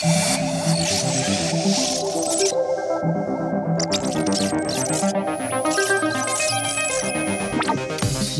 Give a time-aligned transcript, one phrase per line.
[0.00, 0.04] Si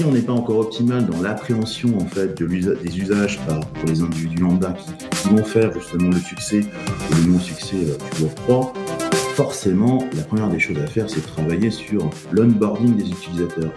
[0.04, 4.02] on n'est pas encore optimal dans l'appréhension en fait de des usages par, pour les
[4.02, 8.72] individus lambda qui, vont faire justement le succès ou le non-succès euh, du Web 3,
[9.34, 13.72] forcément, la première des choses à faire, c'est de travailler sur l'onboarding des utilisateurs.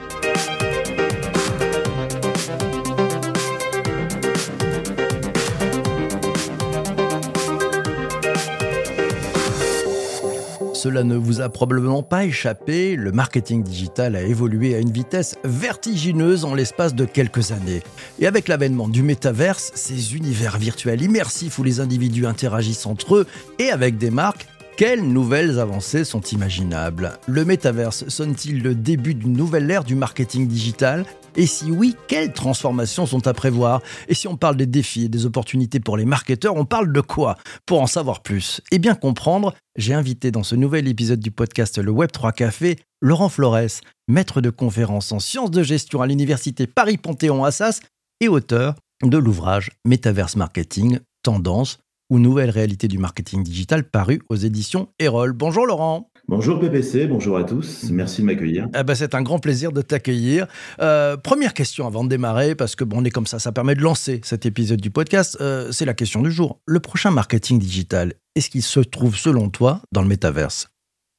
[10.82, 15.36] Cela ne vous a probablement pas échappé, le marketing digital a évolué à une vitesse
[15.44, 17.84] vertigineuse en l'espace de quelques années.
[18.18, 23.28] Et avec l'avènement du métaverse, ces univers virtuels immersifs où les individus interagissent entre eux
[23.60, 27.12] et avec des marques, quelles nouvelles avancées sont imaginables?
[27.28, 31.06] Le métaverse sonne-t-il le début d'une nouvelle ère du marketing digital?
[31.36, 33.82] Et si oui, quelles transformations sont à prévoir?
[34.08, 37.02] Et si on parle des défis et des opportunités pour les marketeurs, on parle de
[37.02, 37.38] quoi?
[37.66, 41.78] Pour en savoir plus et bien comprendre, j'ai invité dans ce nouvel épisode du podcast
[41.78, 47.80] Le Web3 Café Laurent Flores, maître de conférences en sciences de gestion à l'université Paris-Panthéon-Assas
[48.20, 51.80] et auteur de l'ouvrage Metaverse Marketing, Tendance
[52.10, 55.32] ou Nouvelle réalité du marketing digital paru aux éditions Erol.
[55.32, 56.11] Bonjour Laurent.
[56.32, 58.70] Bonjour PPC, bonjour à tous, merci de m'accueillir.
[58.74, 60.48] Eh ben, c'est un grand plaisir de t'accueillir.
[60.80, 63.76] Euh, première question avant de démarrer, parce que bon, on est comme ça, ça permet
[63.76, 66.62] de lancer cet épisode du podcast, euh, c'est la question du jour.
[66.66, 70.70] Le prochain marketing digital, est-ce qu'il se trouve selon toi dans le métaverse?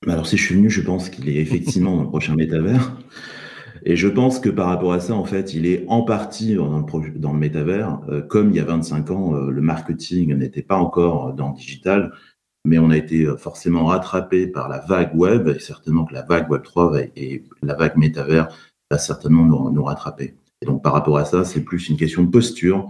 [0.08, 2.96] Alors si je suis venu, je pense qu'il est effectivement dans le prochain métavers.
[3.84, 6.78] Et je pense que par rapport à ça, en fait, il est en partie dans
[6.78, 8.00] le, dans le métavers.
[8.08, 12.12] Euh, comme il y a 25 ans, le marketing n'était pas encore dans le digital
[12.64, 16.22] mais on a été euh, forcément rattrapé par la vague web, et certainement que la
[16.22, 18.48] vague web 3 et la vague métavers
[18.90, 20.36] va certainement nous, rattraper.
[20.60, 22.88] Et donc par rapport à ça, c'est plus une question de posture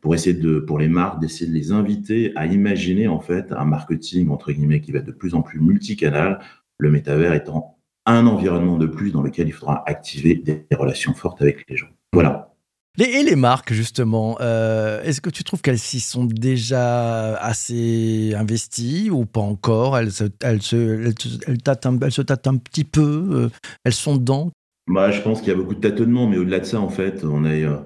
[0.00, 3.64] pour essayer de, pour les marques, d'essayer de les inviter à imaginer en fait un
[3.64, 6.40] marketing entre guillemets qui va être de plus en plus multicanal,
[6.78, 11.40] le métavers étant un environnement de plus dans lequel il faudra activer des relations fortes
[11.40, 11.88] avec les gens.
[12.12, 12.53] Voilà
[13.02, 19.10] et les marques, justement, euh, est-ce que tu trouves qu'elles s'y sont déjà assez investies
[19.10, 19.98] ou pas encore?
[19.98, 23.48] Elles se, elles, tâtent un, petit peu euh,
[23.82, 24.52] Elles sont dedans?
[24.86, 27.24] Bah, Je pense qu'il y a beaucoup de tâtonnements, mais au-delà de ça, en fait,
[27.24, 27.78] on est, euh,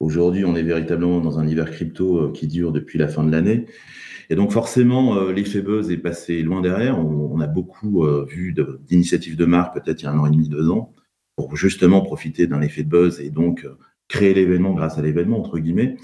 [0.00, 3.66] aujourd'hui, on est véritablement dans un hiver crypto qui dure depuis la fin de l'année.
[4.30, 6.98] Et donc forcément, l'effet buzz est passé loin derrière.
[6.98, 10.48] On, a beaucoup vu d'initiatives de, marques, peut-être il y a un an et demi,
[10.48, 10.92] deux ans,
[11.36, 13.64] pour justement profiter d'un effet buzz et donc
[14.08, 15.96] créer l'événement grâce à l'événement, entre guillemets.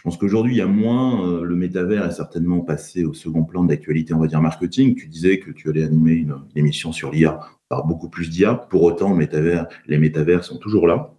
[0.00, 3.44] Je pense qu'aujourd'hui, il y a moins, euh, le métavers est certainement passé au second
[3.44, 4.94] plan d'actualité, on va dire marketing.
[4.94, 8.54] Tu disais que tu allais animer une, émission sur l'IA, par beaucoup plus d'IA.
[8.54, 11.14] Pour autant, métavers, les métavers sont toujours là.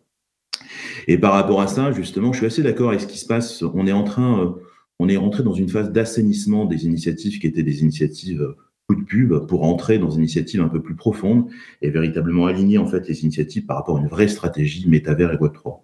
[1.07, 3.61] Et par rapport à ça, justement, je suis assez d'accord avec ce qui se passe.
[3.61, 4.49] On est en train, euh,
[4.97, 8.57] on est rentré dans une phase d'assainissement des initiatives qui étaient des initiatives euh,
[8.87, 11.45] coup de pub pour entrer dans une initiative un peu plus profonde
[11.83, 15.37] et véritablement aligner en fait les initiatives par rapport à une vraie stratégie métavers et
[15.37, 15.81] Web3.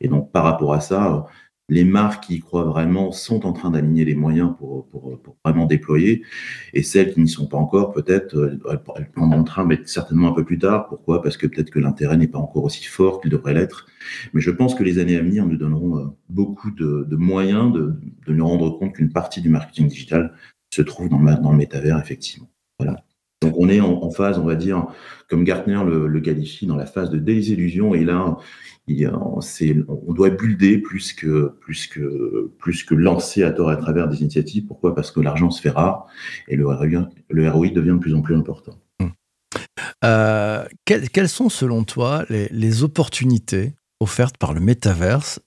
[0.00, 1.26] Et donc, par rapport à ça,
[1.70, 5.36] les marques qui y croient vraiment sont en train d'aligner les moyens pour, pour, pour,
[5.44, 6.22] vraiment déployer.
[6.74, 8.58] Et celles qui n'y sont pas encore, peut-être, euh,
[8.96, 10.88] elles prendront le train, mais certainement un peu plus tard.
[10.88, 11.22] Pourquoi?
[11.22, 13.86] Parce que peut-être que l'intérêt n'est pas encore aussi fort qu'il devrait l'être.
[14.34, 17.72] Mais je pense que les années à venir nous donneront euh, beaucoup de, de moyens
[17.72, 17.94] de,
[18.26, 20.34] de, nous rendre compte qu'une partie du marketing digital
[20.74, 22.50] se trouve dans le, dans le métavers, effectivement.
[22.80, 23.04] Voilà.
[23.42, 24.86] Donc on est en, phase, on va dire,
[25.28, 27.94] comme Gartner le, le, qualifie, dans la phase de désillusion.
[27.94, 28.36] Et là,
[29.88, 34.66] on doit builder plus que, plus, que, plus lancer à tort à travers des initiatives.
[34.66, 34.94] Pourquoi?
[34.94, 36.06] Parce que l'argent se fait rare
[36.48, 36.66] et le
[37.28, 38.76] le ROI devient de plus en plus important.
[39.00, 39.12] Hum.
[40.04, 45.40] Euh, quelles, sont selon toi les, les opportunités offertes par le métaverse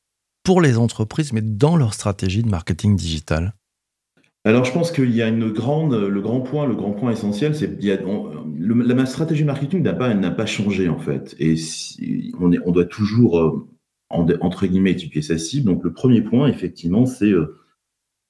[0.44, 3.54] pour les entreprises, mais dans leur stratégie de marketing digital?
[4.46, 7.56] Alors, je pense qu'il y a une grande, le grand point, le grand point essentiel,
[7.56, 11.56] c'est que la stratégie marketing n'a pas, n'a pas changé en fait, et
[12.40, 13.66] on, est, on doit toujours euh,
[14.10, 15.68] entre guillemets étudier sa cible.
[15.68, 17.58] Donc, le premier point, effectivement, c'est euh,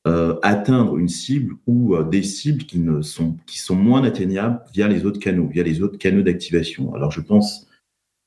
[0.06, 4.88] euh, atteindre une cible ou des cibles qui ne sont qui sont moins atteignables via
[4.88, 6.94] les autres canaux, via les autres canaux d'activation.
[6.94, 7.68] Alors, je pense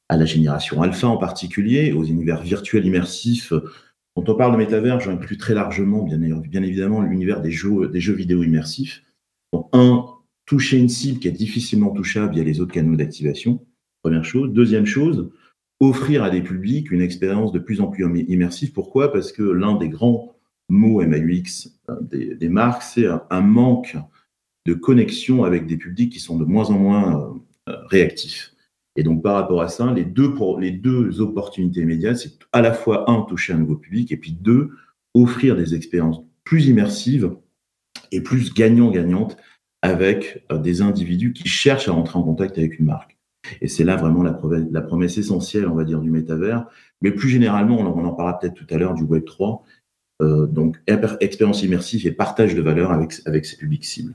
[0.09, 3.53] à la génération alpha en particulier, aux univers virtuels immersifs
[4.17, 9.05] quand on parle de métavers, j'inclus très largement, bien, évidemment, l'univers des jeux, vidéo immersifs.
[9.75, 10.07] Un,
[10.47, 13.67] toucher une cible qui est difficilement touchable via les autres canaux d'activation,
[14.03, 14.53] première chose.
[14.55, 15.31] Deuxième chose,
[15.81, 18.73] offrir à des publics une expérience de plus en plus immersive.
[18.73, 19.13] Pourquoi?
[19.13, 20.35] Parce que l'un des grands
[20.71, 23.99] mots MAUX euh, des, marques, c'est un, manque
[24.65, 28.56] de connexion avec des publics qui sont de moins en moins euh, réactifs.
[28.97, 33.23] Et donc, par rapport à ça, les deux, opportunités immédiates, c'est à la fois, un,
[33.23, 34.71] toucher un nouveau public, et puis deux,
[35.15, 37.37] offrir des expériences plus immersives
[38.13, 39.37] et plus gagnant-gagnante
[39.83, 43.17] avec des individus qui cherchent à rentrer en contact avec une marque.
[43.61, 44.33] Et c'est là vraiment la,
[44.83, 46.67] promesse essentielle, on va dire, du métavers.
[47.03, 49.63] Mais plus généralement, on en parlera peut-être tout à l'heure du Web 3.
[50.23, 50.81] Euh, donc,
[51.21, 54.15] expérience immersive et partage de valeur avec, ses publics cibles.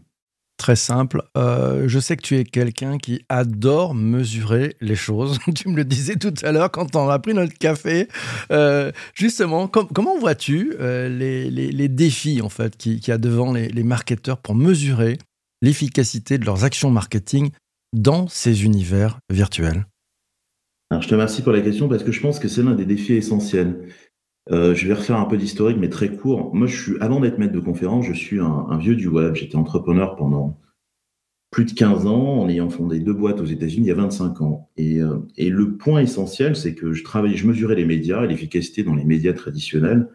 [0.62, 1.24] Très simple.
[1.36, 5.40] Euh, je sais que tu es quelqu'un qui adore mesurer les choses.
[5.56, 8.08] tu me le disais tout à l'heure quand on a pris notre café.
[8.52, 14.54] Euh, justement, comment vois-tu les, défis en fait qu'il y a devant les, marketeurs pour
[14.54, 15.18] mesurer
[15.63, 17.50] l'efficacité de leurs actions marketing
[17.92, 19.88] dans ces univers virtuels?
[20.92, 23.13] Je te remercie pour la question parce que je pense que c'est l'un des défis
[23.13, 23.88] essentiels.
[24.49, 26.53] Euh, je vais refaire un peu d'historique, mais très court.
[26.53, 29.35] Moi, je suis, avant d'être maître de conférence, je suis un, vieux du web.
[29.35, 30.57] J'étais entrepreneur pendant
[31.51, 34.41] plus de 15 ans, en ayant fondé deux boîtes aux États-Unis il y a 25
[34.41, 34.69] ans.
[34.77, 38.27] Et, euh, et le point essentiel, c'est que je travaillais, je mesurais les médias et
[38.27, 40.07] l'efficacité dans les médias traditionnels,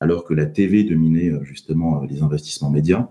[0.00, 3.08] alors que la TV dominait euh, justement les investissements médias.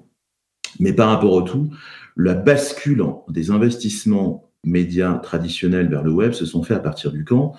[0.79, 1.69] Mais par rapport au tout,
[2.15, 7.25] la bascule des investissements médias traditionnels vers le web se sont faits à partir du
[7.25, 7.53] camp,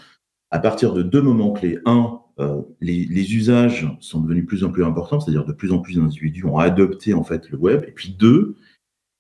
[0.51, 1.79] à partir de deux moments clés.
[1.85, 5.79] Un, euh, les, usages sont devenus de plus en plus importants, c'est-à-dire de plus en
[5.79, 7.85] plus d'individus ont adopté en fait le web.
[7.87, 8.57] Et puis deux,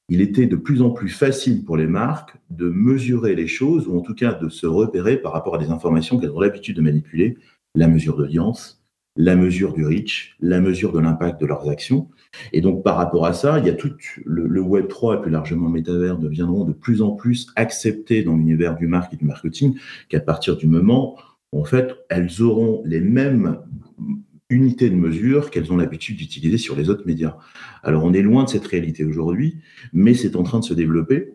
[0.09, 3.97] il était de plus en plus facile pour les marques de mesurer les choses, ou
[3.97, 6.83] en tout cas de se repérer par rapport à des informations qu'elles ont l'habitude de
[6.83, 7.39] manipuler,
[7.75, 8.85] la mesure d'audience,
[9.17, 12.09] la mesure du reach, la mesure de l'impact de leurs actions.
[12.53, 13.93] Et donc, par rapport à ça, il y a tout
[14.25, 18.75] le, Web 3 et plus largement métavers deviendront de plus en plus acceptés dans l'univers
[18.75, 19.79] du marketing et du marketing
[20.09, 23.59] qu'à partir du moment où, en fait, elles auront les mêmes
[24.51, 27.37] unités de mesure qu'elles ont l'habitude d'utiliser sur les autres médias.
[27.83, 29.59] Alors, on est loin de cette réalité aujourd'hui,
[29.93, 31.35] mais c'est en train de se développer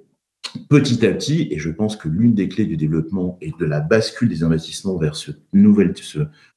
[0.69, 3.81] petit à petit, et je pense que l'une des clés du développement et de la
[3.81, 5.94] bascule des investissements vers ce nouvel,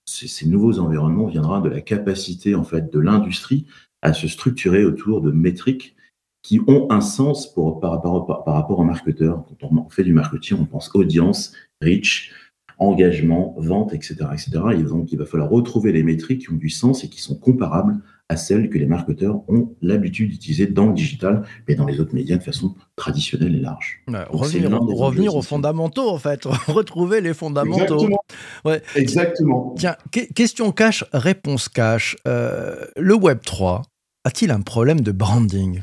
[0.06, 3.66] ces, nouveaux environnements viendra de la capacité en fait de l'industrie
[4.00, 5.94] à se structurer autour de métriques
[6.42, 9.44] qui ont un sens par, rapport, aux marketeurs.
[9.60, 12.32] Quand on fait du marketing, on pense audience, reach,
[12.78, 14.50] engagement, vente, etc., etc.
[14.72, 17.36] Et donc, il va falloir retrouver les métriques qui ont du sens et qui sont
[17.36, 22.00] comparables à celles que les marketeurs ont l'habitude d'utiliser dans le digital, mais dans les
[22.00, 24.02] autres médias de façon traditionnelle et large.
[24.08, 27.82] revenir, aux fondamentaux, en fait, retrouver les fondamentaux.
[27.82, 28.24] Exactement.
[28.64, 28.82] Ouais.
[28.96, 29.74] Exactement.
[29.76, 29.96] Tiens,
[30.34, 32.16] question cash, réponse cash.
[32.26, 33.82] Euh, le Web 3
[34.24, 35.82] a-t-il un problème de branding?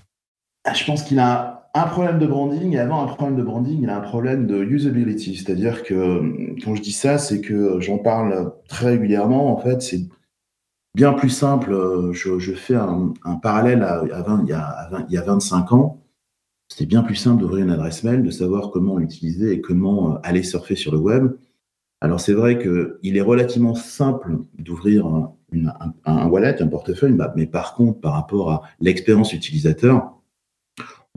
[0.65, 3.79] Ah, Je pense qu'il a un problème de branding, et avant un problème de branding,
[3.83, 5.35] il a un problème de usability.
[5.35, 9.53] C'est-à-dire que quand je dis ça, c'est que j'en parle très régulièrement.
[9.53, 10.01] En fait, c'est
[10.95, 11.71] bien plus simple.
[11.71, 16.03] Euh, je, fais un, parallèle à, il, y a, il, y a 25 ans.
[16.69, 20.19] C'était bien plus simple d'ouvrir une adresse mail, de savoir comment l'utiliser et comment euh,
[20.23, 21.31] aller surfer sur le web.
[22.01, 25.05] Alors c'est vrai qu'il est relativement simple d'ouvrir
[26.05, 30.18] un, wallet, un portefeuille, mais par contre, par rapport à l'expérience utilisateur,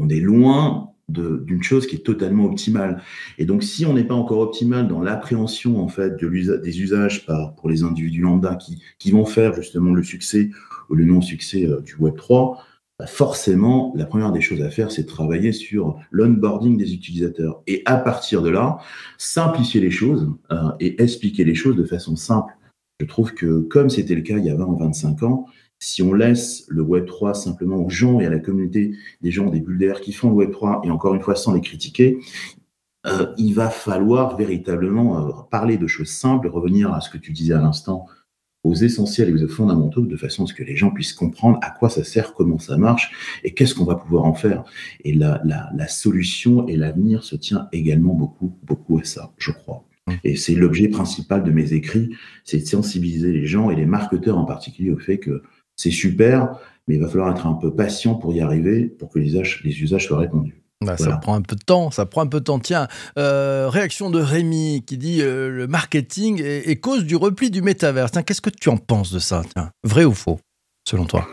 [0.03, 3.03] on est loin d'une chose qui est totalement optimale.
[3.39, 7.27] Et donc, si on n'est pas encore optimal dans l'appréhension en fait de des usages
[7.27, 10.51] pour les individus lambda qui, vont faire justement le succès
[10.89, 12.65] ou le non-succès euh, du Web 3,
[12.99, 17.63] bah, forcément, la première des choses à faire, c'est travailler sur l'onboarding des utilisateurs.
[17.67, 18.79] Et à partir de là,
[19.19, 22.55] simplifier les choses euh, et expliquer les choses de façon simple.
[23.01, 25.47] Je trouve que, comme c'était le cas il y a 20 ou 25 ans,
[25.83, 29.61] si on laisse le Web3 simplement aux gens et à la communauté des gens, des
[29.61, 32.21] bulles d'air qui font le Web3, et encore une fois sans les critiquer,
[33.05, 37.33] euh, il va falloir véritablement euh, parler de choses simples, revenir à ce que tu
[37.33, 38.07] disais à l'instant,
[38.63, 41.71] aux essentiels et aux fondamentaux, de façon à ce que les gens puissent comprendre à
[41.71, 44.63] quoi ça sert, comment ça marche, et qu'est-ce qu'on va pouvoir en faire.
[45.03, 49.85] Et la, la solution et l'avenir se tient également beaucoup, beaucoup à ça, je crois.
[50.25, 52.11] Et c'est l'objet principal de mes écrits,
[52.45, 55.43] c'est de sensibiliser les gens et les marketeurs en particulier au fait que
[55.77, 59.19] c'est super, mais il va falloir être un peu patient pour y arriver, pour que
[59.19, 60.63] les usages, les usages soient répondus.
[60.85, 62.59] Bah, ça prend un peu de temps, ça prend un peu de temps.
[62.59, 62.89] Tiens,
[63.19, 68.11] euh, réaction de Rémi qui dit euh, le marketing est, cause du repli du métavers.
[68.11, 69.43] Qu'est-ce que tu en penses de ça
[69.85, 70.41] Vrai ou faux,
[70.87, 71.29] selon toi?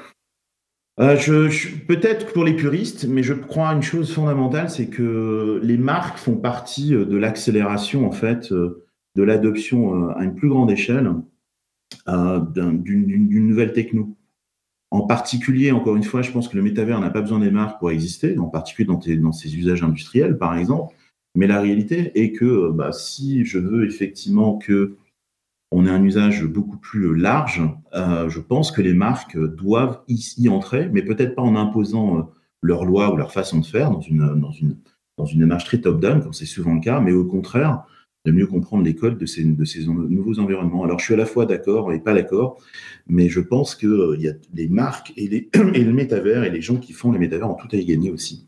[0.99, 5.59] Euh, je, Peut-être pour les puristes, mais je crois à une chose fondamentale, c'est que
[5.63, 11.11] les marques font partie de l'accélération en fait de l'adoption à une plus grande échelle
[12.07, 14.15] d'une nouvelle techno.
[14.91, 17.79] En particulier, encore une fois, je pense que le métavers n'a pas besoin des marques
[17.79, 20.95] pour exister, en particulier dans, ses usages industriels, par exemple.
[21.35, 24.97] Mais la réalité est que bah, si je veux effectivement que
[25.71, 27.61] on ait un usage beaucoup plus large,
[27.93, 32.21] euh, je pense que les marques doivent y, entrer, mais peut-être pas en imposant euh,
[32.63, 34.77] leur loi ou leur façon de faire dans une, dans une,
[35.17, 37.83] dans une démarche très top-down, comme c'est souvent le cas, mais au contraire,
[38.29, 40.83] de mieux comprendre les codes de ces, de ces nouveaux environnements.
[40.83, 42.57] Alors, je suis à la fois d'accord et pas d'accord,
[43.07, 46.49] mais je pense qu'il euh, y a les marques et, les, et le métavers et
[46.49, 48.47] les gens qui font les métavers ont tout à y gagner aussi.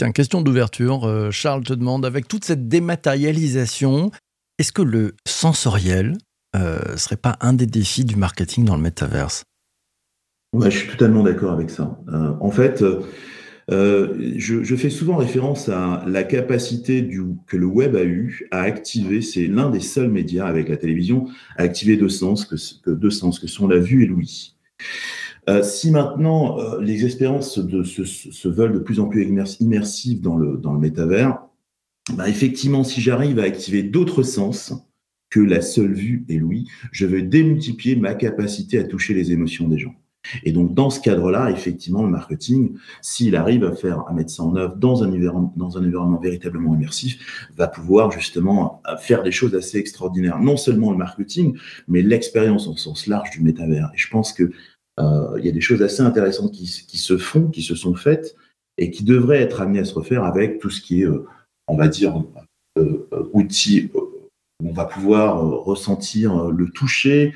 [0.00, 1.04] C'est une question d'ouverture.
[1.04, 4.10] Euh, Charles te demande, avec toute cette dématérialisation,
[4.58, 6.16] est-ce que le sensoriel
[6.56, 9.44] euh, serait pas un des défis du marketing dans le métaverse?
[10.54, 11.98] Ouais, je suis totalement d'accord avec ça.
[12.08, 12.82] Euh, en fait,
[13.70, 18.62] euh, je, fais souvent référence à la capacité du, que le web a eu à
[18.62, 23.10] activer, c'est l'un des seuls médias avec la télévision, à activer deux sens, que, deux
[23.10, 24.56] sens, que sont la vue et l'ouïe.
[25.48, 29.26] Euh, si maintenant euh, les expériences de, se, veulent de plus en plus
[29.60, 31.38] immersives dans le, dans le métavers,
[32.16, 34.74] bah effectivement, si j'arrive à activer d'autres sens
[35.30, 39.68] que la seule vue et l'ouïe, je vais démultiplier ma capacité à toucher les émotions
[39.68, 39.94] des gens.
[40.44, 44.42] Et donc, dans ce cadre-là, effectivement, le marketing, s'il arrive à faire, à mettre ça
[44.42, 50.38] en œuvre dans un environnement, véritablement immersif, va pouvoir justement faire des choses assez extraordinaires.
[50.38, 51.56] Non seulement le marketing,
[51.88, 53.90] mais l'expérience en sens large du métavers.
[53.94, 54.50] Et je pense que
[55.00, 58.36] euh, y a des choses assez intéressantes qui, se font, qui se sont faites
[58.78, 61.26] et qui devraient être amenées à se refaire avec tout ce qui est, euh,
[61.66, 62.22] on va dire,
[62.78, 67.34] euh, outils où on va pouvoir ressentir le toucher,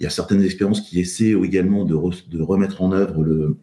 [0.00, 3.58] il y a certaines expériences qui essaient également de, remettre en œuvre le,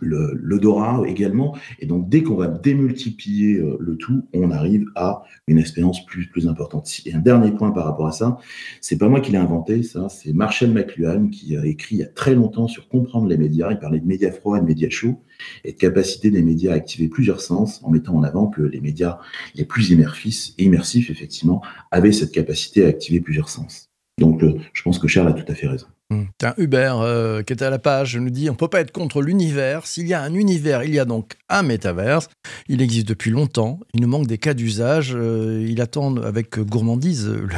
[0.00, 1.56] l'odorat également.
[1.78, 6.28] Et donc, dès qu'on va démultiplier euh, le tout, on arrive à une expérience plus,
[6.28, 6.88] plus importante.
[7.06, 8.38] Et un dernier point par rapport à ça,
[8.80, 12.04] c'est pas moi qui l'ai inventé, ça, c'est Marshall McLuhan qui a écrit il y
[12.04, 13.70] a très longtemps sur comprendre les médias.
[13.70, 15.22] Il parlait de médias froids et de médias chauds
[15.64, 18.80] et de capacité des médias à activer plusieurs sens en mettant en avant que les
[18.80, 19.18] médias
[19.54, 23.89] les plus immersifs, immersifs effectivement, avaient cette capacité à activer plusieurs sens.
[24.20, 25.86] Donc, euh, je pense que Charles a tout à fait raison.
[26.10, 26.26] Hum.
[26.36, 28.92] Tiens, Hubert, euh, qui était à la page, nous dit on ne peut pas être
[28.92, 29.86] contre l'univers.
[29.86, 32.28] S'il y a un univers, il y a donc un métaverse.
[32.68, 33.80] Il existe depuis longtemps.
[33.94, 35.16] Il nous manque des cas d'usage.
[35.16, 37.48] Euh, il attend avec gourmandise le,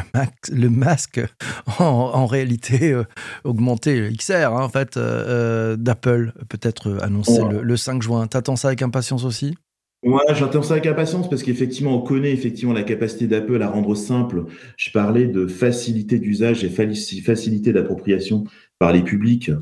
[0.52, 1.21] le masque
[1.78, 2.97] en, réalité
[3.42, 8.26] augmenté, XR, hein, en fait, d'Apple, peut-être annoncé le, le 5 juin.
[8.28, 9.57] T'attends ça avec impatience aussi?
[10.03, 13.95] Ouais, j'entends ça avec impatience parce qu'effectivement, on connaît effectivement la capacité d'Apple à rendre
[13.95, 14.47] simple.
[14.77, 18.45] Je parlais de facilité d'usage et facilité d'appropriation
[18.81, 19.53] par les publics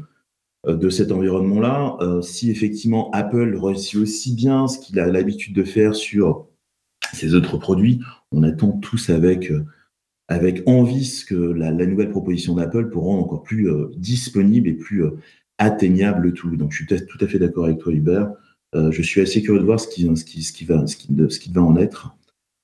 [0.67, 1.99] euh, de cet environnement-là.
[2.01, 6.47] Euh, si effectivement Apple réussit aussi bien ce qu'il a l'habitude de faire sur
[7.13, 8.01] ses autres produits,
[8.33, 9.67] on attend tous avec, euh,
[10.29, 15.05] avec envie ce que la, nouvelle proposition d'Apple pour rendre encore plus disponible et plus
[15.59, 16.57] atteignable le tout.
[16.57, 18.33] Donc je suis tout à fait d'accord avec toi, Hubert.
[18.75, 20.05] Euh, je suis assez curieux de voir ce qui,
[20.65, 20.85] va,
[21.63, 22.17] en être,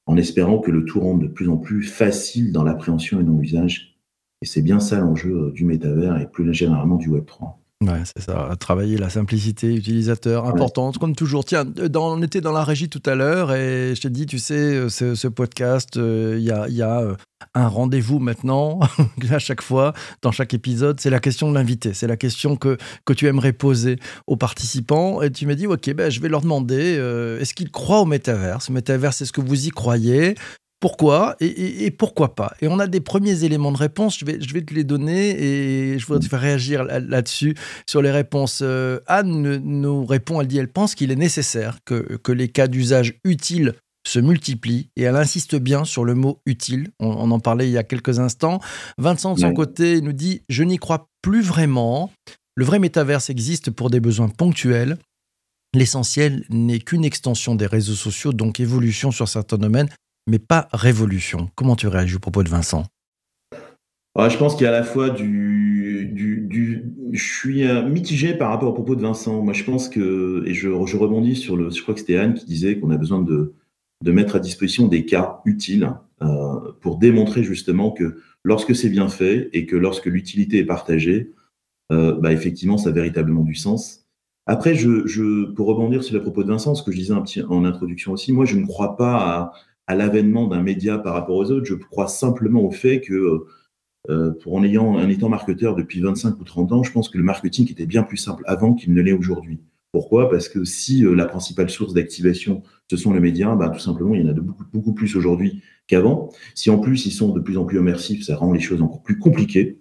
[0.07, 3.37] en espérant que le tout rende de plus en plus facile dans l'appréhension et dans
[3.37, 3.99] l'usage.
[4.43, 7.55] Et c'est bien ça l'enjeu euh, du métavers et plus généralement du Web3.
[7.85, 8.57] Ouais, c'est ça.
[8.59, 11.45] Travailler la simplicité utilisateur importante, comme toujours.
[11.45, 14.39] Tiens, dans, on était dans la régie tout à l'heure et je t'ai dit, tu
[14.39, 17.03] sais, euh, ce, podcast, il y a, y a
[17.55, 18.81] un rendez-vous maintenant,
[19.31, 19.93] à chaque fois,
[20.23, 21.93] dans chaque épisode, c'est la question de l'invité.
[21.93, 25.21] C'est la question que, que tu aimerais poser aux participants.
[25.21, 28.07] Et tu m'as dit, OK, ben, je vais leur demander, euh, est-ce qu'ils croient au
[28.07, 30.35] métaverse Métaverse, est-ce que vous y croyez
[30.81, 34.53] pourquoi et, pourquoi pas Et on a des premiers éléments de réponse, je vais, je
[34.53, 37.55] vais te les donner et je voudrais te faire réagir là-dessus,
[37.89, 38.61] sur les réponses.
[38.63, 42.69] Euh, Anne nous répond, elle dit, elle pense qu'il est nécessaire que, que les cas
[42.69, 43.75] d'usage utiles
[44.07, 46.91] se multiplient et elle insiste bien sur le mot utile.
[47.01, 48.61] On, en parlait il y a quelques instants.
[48.99, 52.13] Vincent, de son côté, nous dit Je n'y crois plus vraiment.
[52.55, 54.97] Le vrai métaverse existe pour des besoins ponctuels.
[55.75, 59.91] L'essentiel n'est qu'une extension des réseaux sociaux, donc évolution sur certains domaines,
[60.27, 61.51] mais pas révolution.
[61.55, 62.85] Comment tu réagis au propos de Vincent?
[64.19, 66.11] Je pense qu'il y a à la fois du,
[67.13, 69.43] Je suis mitigé par rapport au propos de Vincent.
[69.43, 70.43] Moi, je pense que.
[70.47, 71.71] Et je, rebondis sur le.
[71.71, 73.53] Je crois que c'était Anne qui disait qu'on a besoin de
[74.11, 75.91] mettre à disposition des cas utiles
[76.23, 81.35] euh, pour démontrer justement que lorsque c'est bien fait et que lorsque l'utilité est partagée,
[81.93, 84.07] euh, bah effectivement, ça a véritablement du sens.
[84.47, 84.75] Après,
[85.55, 88.13] pour rebondir sur le propos de Vincent, ce que je disais un petit, en introduction
[88.13, 89.53] aussi, moi, je ne crois pas à,
[89.87, 91.67] à l'avènement d'un média par rapport aux autres.
[91.67, 93.47] Je crois simplement au fait que,
[94.09, 97.19] euh, pour en ayant en étant marketeur depuis 25 ou 30 ans, je pense que
[97.19, 99.61] le marketing était bien plus simple avant qu'il ne l'est aujourd'hui.
[99.93, 100.29] Pourquoi?
[100.29, 104.15] Parce que si euh, la principale source d'activation, ce sont les médias, bah, tout simplement,
[104.15, 106.31] il y en a de beaucoup, beaucoup plus aujourd'hui qu'avant.
[106.55, 109.03] Si en plus ils sont de plus en plus immersifs, ça rend les choses encore
[109.03, 109.79] plus compliquées.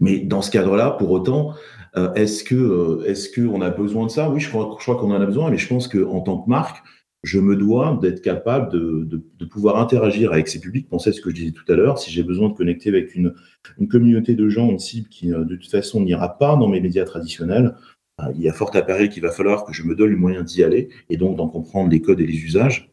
[0.00, 1.54] Mais dans ce cadre-là, pour autant,
[1.96, 4.30] euh, est-ce que euh, est-ce qu'on a besoin de ça?
[4.30, 6.48] Oui, je crois, je crois qu'on en a besoin, mais je pense qu'en tant que
[6.48, 6.82] marque,
[7.22, 10.88] je me dois d'être capable de, pouvoir interagir avec ces publics.
[10.88, 11.98] Pensez à ce que je disais tout à l'heure.
[11.98, 13.34] Si j'ai besoin de connecter avec une,
[13.90, 17.74] communauté de gens, une cible qui de toute façon n'ira pas dans mes médias traditionnels,
[18.34, 20.42] il y a fort à parier qu'il va falloir que je me donne le moyen
[20.42, 22.92] d'y aller et donc d'en comprendre les codes et les usages.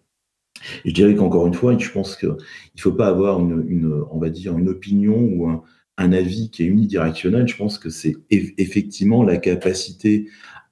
[0.86, 4.30] je dirais qu'encore une fois, je pense qu'il ne faut pas avoir une, on va
[4.30, 5.64] dire, une opinion ou un,
[5.98, 7.48] avis qui est unidirectionnel.
[7.48, 10.28] Je pense que c'est effectivement la capacité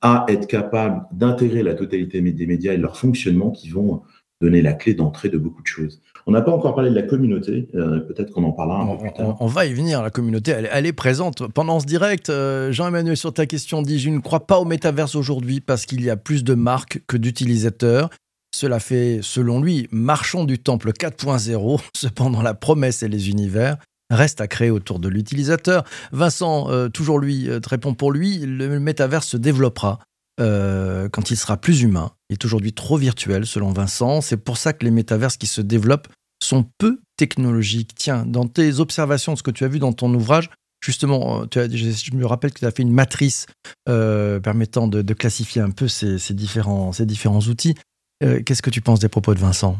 [0.06, 4.04] à être capable d'intégrer la totalité des médias et leur fonctionnement qui vont
[4.40, 6.00] donner la clé d'entrée de beaucoup de choses.
[6.28, 8.98] On n'a pas encore parlé de la communauté, euh, peut-être qu'on en parlera un on,
[8.98, 9.36] peu plus tard.
[9.40, 11.48] On, va y venir, la communauté, elle, est présente.
[11.54, 15.16] Pendant ce direct, euh, Jean-Emmanuel, sur ta question, dit Je ne crois pas au métaverse
[15.16, 18.12] aujourd'hui parce qu'il y a plus de marques que d'utilisateurs.
[18.56, 21.82] Cela fait, selon lui, marchand du temple 4.0.
[21.96, 23.78] Cependant, la promesse et les univers
[24.10, 25.84] restent à créer autour de l'utilisateur.
[26.12, 30.00] Vincent, euh, toujours lui, euh, répond pour lui, le métaverse se développera
[30.40, 32.12] euh, quand il sera plus humain.
[32.30, 34.22] Il est aujourd'hui trop virtuel, selon Vincent.
[34.22, 36.08] C'est pour ça que les métaverses qui se développent
[36.44, 37.96] sont peu technologiques.
[37.96, 40.50] Tiens, dans tes observations, de ce que tu as vu dans ton ouvrage,
[40.84, 43.48] justement, je, me rappelle que tu as fait une matrice
[43.86, 47.76] permettant de, classifier un peu ces, différents, ces différents outils.
[48.20, 49.80] Qu'est-ce que tu penses des propos de Vincent?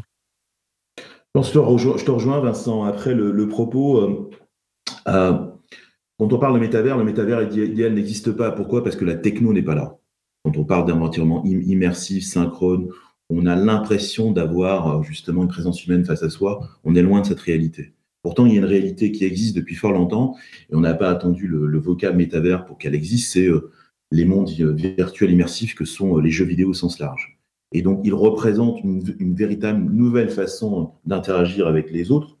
[1.42, 2.84] Je te, rejoins, Vincent.
[2.84, 4.30] Après, le, propos, euh,
[5.08, 5.32] euh,
[6.18, 8.50] quand on parle de métavers, le métavers idéal n'existe pas.
[8.52, 8.82] Pourquoi?
[8.82, 9.96] Parce que la techno n'est pas là.
[10.44, 12.88] Quand on parle d'un environnement immersif, synchrone,
[13.28, 16.60] on a l'impression d'avoir justement une présence humaine face à soi.
[16.84, 17.94] On est loin de cette réalité.
[18.22, 20.36] Pourtant, il y a une réalité qui existe depuis fort longtemps
[20.70, 23.32] et on n'a pas attendu le, le vocable métavers pour qu'elle existe.
[23.32, 23.48] C'est
[24.12, 27.35] les mondes virtuels immersifs que sont les jeux vidéo au sens large.
[27.76, 32.38] Et donc, il représente une, véritable nouvelle façon d'interagir avec les autres.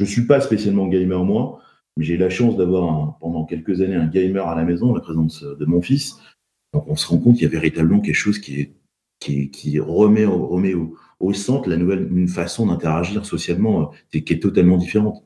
[0.00, 1.60] Je ne suis pas spécialement gamer, moi,
[1.98, 5.42] mais j'ai la chance d'avoir pendant quelques années un gamer à la maison, la présence
[5.42, 6.18] de mon fils.
[6.72, 8.70] Donc, on se rend compte qu'il y a véritablement quelque chose qui,
[9.78, 15.22] remet au, centre la nouvelle une façon d'interagir socialement euh, qui est totalement différente.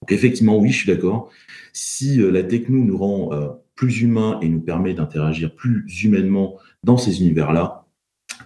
[0.00, 1.30] Donc, effectivement, oui, je suis d'accord.
[1.72, 6.58] Si euh, la techno nous rend euh, plus humains et nous permet d'interagir plus humainement
[6.82, 7.81] dans ces univers-là,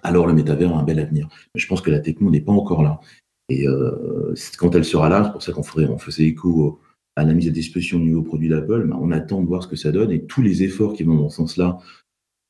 [0.02, 1.28] alors le métavers a un bel avenir.
[1.54, 3.00] Mais je pense que la techno n'est pas encore là.
[3.48, 6.80] Et euh, quand elle sera là, c'est pour ça qu'on on faisait écho
[7.16, 9.76] à la mise à disposition du nouveau produit d'Apple, on attend de voir ce que
[9.76, 11.78] ça donne et tous les efforts qui vont dans ce sens-là,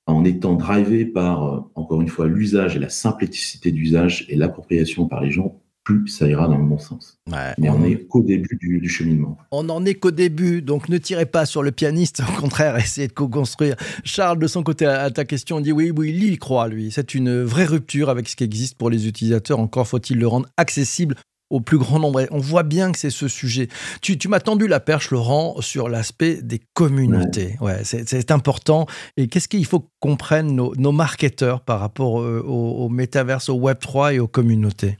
[0.07, 5.21] en étant drivés par, encore une fois, l'usage et la simplicité d'usage et l'appropriation par
[5.21, 7.19] les gens, plus ça ira dans le bon sens.
[7.59, 9.39] Mais on n'est qu'au début du, cheminement.
[9.53, 13.07] On n'en est qu'au début, donc ne tirez pas sur le pianiste, au contraire, essayez
[13.07, 13.77] de co-construire.
[14.05, 16.91] Charles, de son côté, à ta question, dit oui, oui, il y croit, lui.
[16.91, 19.61] C'est une vraie rupture avec ce qui existe pour les utilisateurs.
[19.61, 21.15] Encore faut-il le rendre accessible
[21.51, 22.27] au plus grand nombre.
[22.33, 23.69] on voit bien que c'est ce sujet.
[24.03, 27.57] Tu, tu m'as tendu la perche, Laurent, sur l'aspect des communautés.
[27.61, 28.87] Ouais, c'est important.
[29.17, 33.49] Et qu'est-ce qu'il faut que comprennent nos, nos marketeurs par rapport euh, au, au métaverse,
[33.49, 34.97] au Web3 et aux communautés?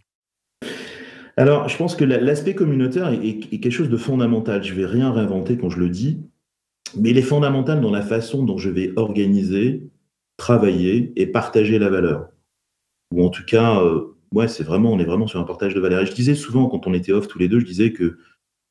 [1.37, 4.65] Alors, je pense que l'aspect communautaire est, quelque chose de fondamental.
[4.65, 6.19] Je ne vais rien réinventer quand je le dis,
[6.97, 9.91] mais il est fondamental dans la façon dont je vais organiser,
[10.39, 12.31] travailler et partager la valeur.
[13.13, 15.81] Ou en tout cas, euh, ouais, c'est vraiment, on est vraiment sur un partage de
[15.81, 16.01] valeur.
[16.01, 18.17] Et je disais souvent, quand on était off tous les deux, je disais que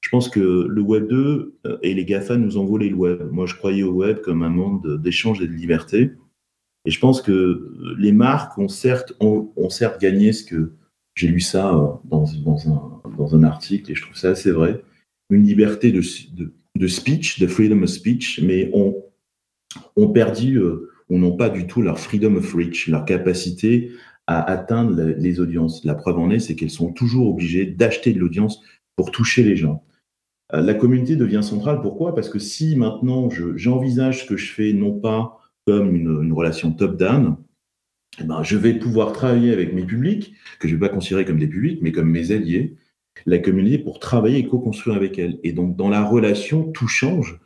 [0.01, 3.29] je pense que le Web 2 euh, et les GAFA nous ont volé le Web.
[3.31, 6.13] Moi, je croyais au Web comme un monde d'échange et de liberté.
[6.85, 10.73] Et je pense que les marques ont certes, ont certes gagné ce que
[11.15, 14.83] j'ai lu ça euh, dans, un, article et je trouve ça assez vrai.
[15.29, 16.01] Une liberté de,
[16.87, 18.95] speech, de freedom of speech, mais on,
[19.95, 23.91] on perdu, euh, ou n'ont pas du tout leur freedom of reach, leur capacité
[24.27, 25.83] à atteindre les audiences.
[25.85, 28.61] La preuve en est, c'est qu'elles sont toujours obligées d'acheter de l'audience
[28.95, 29.83] pour toucher les gens.
[30.53, 31.81] Euh, la communauté devient centrale.
[31.81, 32.13] Pourquoi?
[32.13, 37.37] Parce que si maintenant j'envisage ce que je fais non pas comme une relation top-down,
[38.19, 41.25] eh ben, je vais pouvoir travailler avec mes publics, que je ne vais pas considérer
[41.25, 42.75] comme des publics, mais comme mes alliés,
[43.25, 45.39] la communauté pour travailler et co-construire avec elle.
[45.43, 47.39] Et donc, dans la relation, tout change.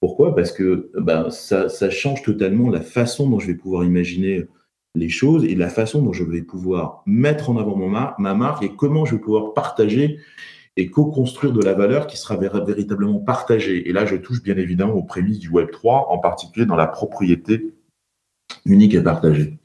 [0.00, 0.34] Pourquoi?
[0.34, 4.46] Parce que ben, ça, change totalement la façon dont je vais pouvoir imaginer
[4.94, 8.62] les choses et la façon dont je vais pouvoir mettre en avant mon ma marque
[8.62, 10.18] et comment je vais pouvoir partager
[10.76, 13.88] et co-construire de la valeur qui sera véritablement partagée.
[13.88, 16.86] Et là, je touche bien évidemment aux prémices du Web 3, en particulier dans la
[16.86, 17.74] propriété
[18.66, 19.58] unique et partagée.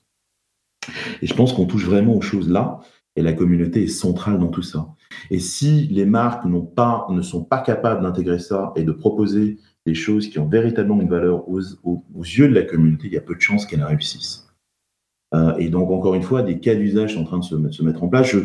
[1.21, 2.79] Et je pense qu'on touche vraiment aux choses là,
[3.15, 4.87] et la communauté est centrale dans tout ça.
[5.29, 9.57] Et si les marques n'ont pas, ne sont pas capables d'intégrer ça et de proposer
[9.85, 11.59] des choses qui ont véritablement une valeur aux,
[12.23, 14.47] yeux de la communauté, il y a peu de chances qu'elles réussissent.
[15.33, 17.83] Euh, et donc, encore une fois, des cas d'usage sont en train de se, se
[17.83, 18.27] mettre en place.
[18.27, 18.39] Je,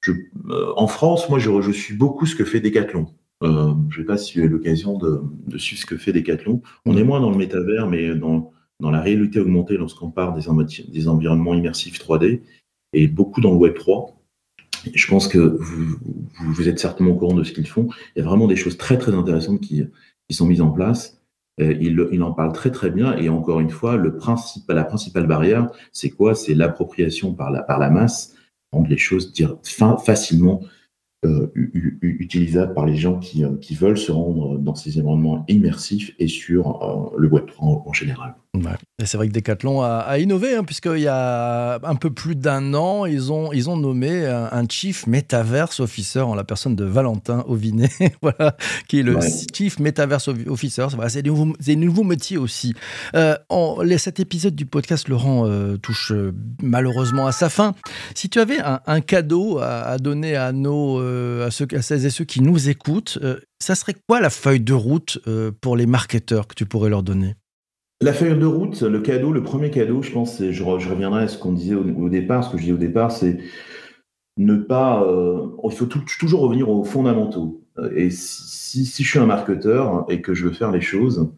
[0.00, 3.08] je, euh, en France, moi, je, je, suis beaucoup ce que fait Decathlon.
[3.42, 6.62] Euh, je ne sais pas si avez l'occasion de, de, suivre ce que fait Decathlon.
[6.84, 11.08] On est moins dans le métavers, mais dans, dans la réalité augmentée lorsqu'on parle des,
[11.08, 12.42] environnements immersifs 3D
[12.92, 14.14] et beaucoup dans le Web 3.
[14.94, 15.58] Je pense que
[16.40, 17.88] vous, êtes certainement au courant de ce qu'ils font.
[18.14, 19.84] Il y a vraiment des choses très très intéressantes qui,
[20.30, 21.20] sont mises en place.
[21.60, 26.10] Euh, il, en parle très très bien et encore une fois, la principale barrière, c'est
[26.10, 26.36] quoi?
[26.36, 28.36] C'est l'appropriation par la, masse
[28.70, 29.32] rendre les choses
[30.04, 30.60] facilement
[31.24, 36.14] euh, utilisable par les gens qui, euh, qui, veulent se rendre dans ces environnements immersifs
[36.20, 38.36] et sur le Web3 en, général.
[39.00, 42.74] Et c'est vrai que Decathlon a, innové, hein, puisqu'il y a un peu plus d'un
[42.74, 47.44] an, ils ont, ils ont nommé un, Chief Metaverse Officer en la personne de Valentin
[47.46, 47.90] Ovinet,
[48.22, 48.56] voilà,
[48.88, 49.18] qui est le
[49.54, 50.86] Chief Metaverse Officer.
[51.08, 52.74] c'est des nouveaux, nouveaux, métiers aussi.
[53.14, 53.36] Euh,
[53.98, 55.48] cet épisode du podcast, Laurent,
[55.80, 56.12] touche
[56.62, 57.74] malheureusement à sa fin.
[58.14, 62.10] Si tu avais un, cadeau à, donner à nos euh, à, ceux, à celles et
[62.10, 65.86] ceux qui nous écoutent, euh, ça serait quoi la feuille de route euh, pour les
[65.86, 67.34] marketeurs que tu pourrais leur donner?
[68.00, 71.28] La feuille de route, le cadeau, le premier cadeau, je pense, je, je reviendrai à
[71.28, 72.44] ce qu'on disait au, départ.
[72.44, 73.38] Ce que je disais au départ, c'est
[74.36, 75.04] ne pas.
[75.64, 77.64] il faut toujours revenir aux fondamentaux.
[77.94, 81.28] Et si, je suis un marketeur et que je veux faire les choses,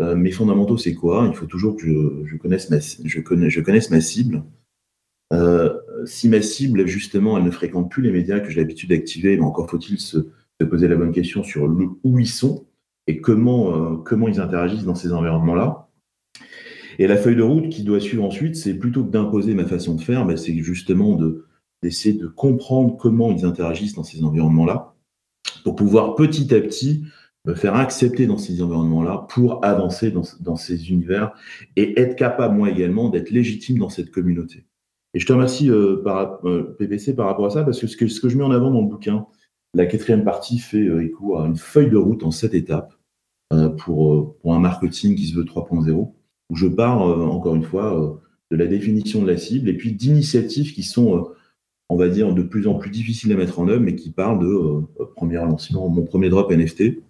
[0.00, 1.26] mes fondamentaux, c'est quoi?
[1.30, 1.86] Il faut toujours que
[2.24, 2.80] je, connaisse, ma,
[4.00, 4.42] cible.
[5.32, 9.36] Euh, si ma cible, justement, elle ne fréquente plus les médias que j'ai l'habitude d'activer,
[9.36, 10.18] mais encore faut-il se,
[10.68, 12.66] poser la bonne question sur le, où ils sont
[13.06, 15.88] et euh, comment ils interagissent dans ces environnements-là.
[17.00, 19.94] Et la feuille de route qui doit suivre ensuite, c'est plutôt que d'imposer ma façon
[19.94, 21.18] de faire, c'est justement
[21.82, 24.94] d'essayer de comprendre comment ils interagissent dans ces environnements-là,
[25.64, 27.04] pour pouvoir petit à petit
[27.46, 31.32] me faire accepter dans ces environnements-là pour avancer dans, ces univers
[31.74, 34.66] et être capable, moi également, d'être légitime dans cette communauté.
[35.14, 38.20] Et je te remercie, euh, par, euh, PPC, par rapport à ça, parce que ce,
[38.20, 39.24] que je mets en avant dans le bouquin,
[39.72, 42.92] la quatrième partie fait euh, écho à une feuille de route en sept étapes
[43.78, 46.12] pour un marketing qui se veut 3.0,
[46.50, 50.74] où je parle, encore une fois, de la définition de la cible et puis d'initiatives
[50.74, 51.28] qui sont,
[51.88, 54.40] on va dire, de plus en plus difficiles à mettre en œuvre, mais qui parlent
[54.40, 57.02] de premier lancement, mon premier drop NFT,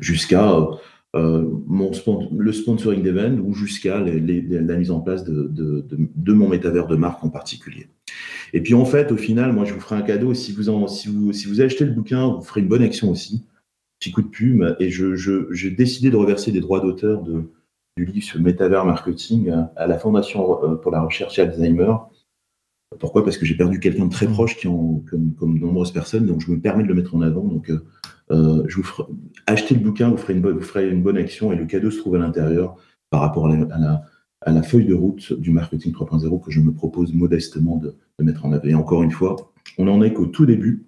[0.00, 0.68] jusqu'à
[1.16, 1.90] euh, mon
[2.36, 7.30] le sponsoring d'event ou jusqu'à la mise en place de, mon métavers de marque en
[7.30, 7.88] particulier.
[8.52, 10.34] Et puis en fait, au final, moi je vous ferai un cadeau.
[10.34, 13.44] Si vous, si vous, si vous achetez le bouquin, vous ferez une bonne action aussi.
[13.98, 14.62] Petit coup de pub.
[14.80, 17.50] Et j'ai décidé de reverser des droits d'auteur de,
[17.98, 21.94] du livre sur métavers marketing à, la Fondation euh, pour la recherche Alzheimer.
[23.00, 23.24] Pourquoi?
[23.24, 24.32] Parce que j'ai perdu quelqu'un de très mmh.
[24.32, 27.20] proche, qui en, comme, comme, nombreuses personnes, donc je me permets de le mettre en
[27.20, 27.42] avant.
[27.42, 27.84] Donc, euh,
[28.30, 29.04] euh, je vous ferai,
[29.46, 31.90] achetez le bouquin, vous ferez, une bonne, vous ferez une bonne action et le cadeau
[31.90, 32.76] se trouve à l'intérieur
[33.10, 34.02] par rapport à la,
[34.42, 38.24] à, la, feuille de route du marketing 3.0 que je me propose modestement de, de,
[38.24, 38.64] mettre en avant.
[38.64, 39.36] Et encore une fois,
[39.76, 40.84] on n'en est qu'au tout début.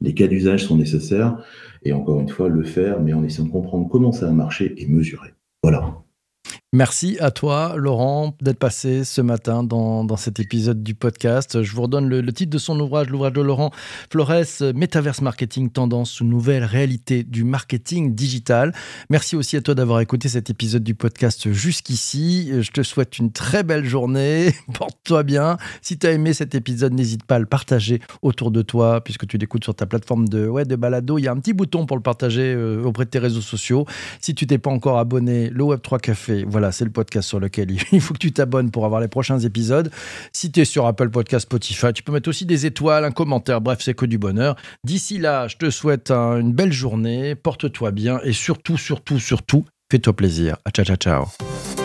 [0.00, 1.42] Les cas d'usage sont nécessaires
[1.82, 4.74] et encore une fois, le faire, mais en essayant de comprendre comment ça a marché
[4.76, 5.34] et mesurer.
[5.62, 6.01] Voilà.
[6.74, 11.62] Merci à toi, Laurent, d'être passé ce matin dans, dans, cet épisode du podcast.
[11.62, 13.72] Je vous redonne le, titre de son ouvrage, l'ouvrage de Laurent
[14.10, 18.72] Flores, Metaverse Marketing, tendance ou nouvelle réalité du marketing digital.
[19.10, 22.50] Merci aussi à toi d'avoir écouté cet épisode du podcast jusqu'ici.
[22.62, 24.54] Je te souhaite une très belle journée.
[24.72, 25.58] Porte-toi bien.
[25.82, 29.26] Si tu as aimé cet épisode, n'hésite pas à le partager autour de toi, puisque
[29.26, 31.18] tu l'écoutes sur ta plateforme de, ouais, de balado.
[31.18, 33.84] Il y a un petit bouton pour le partager euh, auprès de tes réseaux sociaux.
[34.22, 37.76] Si tu t'es pas encore abonné, le Web3 Café, voilà c'est le podcast sur lequel
[37.92, 39.90] il faut que tu t'abonnes pour avoir les prochains épisodes.
[40.32, 43.60] Si tu es sur Apple Podcast, Spotify, tu peux mettre aussi des étoiles, un commentaire,
[43.60, 44.56] bref, c'est que du bonheur.
[44.84, 50.12] D'ici là, je te souhaite une belle journée, porte-toi bien et surtout, surtout, surtout, fais-toi
[50.14, 50.58] plaisir.
[50.72, 51.81] Ciao, ciao, ciao.